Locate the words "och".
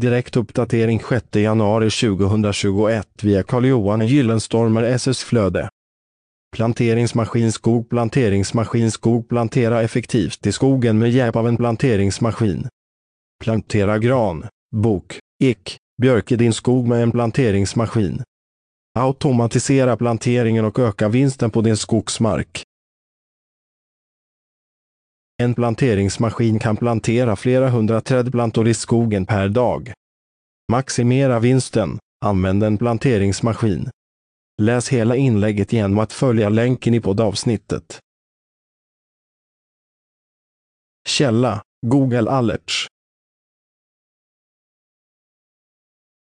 20.64-20.78